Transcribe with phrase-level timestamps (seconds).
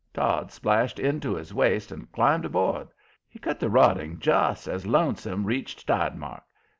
[0.15, 2.87] Todd splashed in to his waist and climbed aboard.
[3.29, 6.41] He cut the roding just as Lonesome reached tide mark.